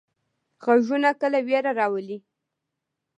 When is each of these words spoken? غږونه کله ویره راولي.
غږونه 0.63 1.09
کله 1.21 1.39
ویره 1.47 1.71
راولي. 1.79 2.17